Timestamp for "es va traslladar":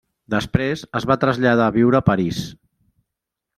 0.99-1.67